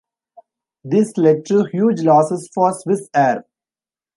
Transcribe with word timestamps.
This 0.83 1.15
led 1.15 1.45
to 1.49 1.65
huge 1.65 2.01
losses 2.01 2.49
for 2.51 2.71
Swissair. 2.71 3.43